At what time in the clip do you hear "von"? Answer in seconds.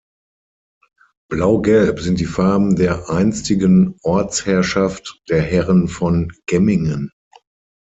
5.89-6.33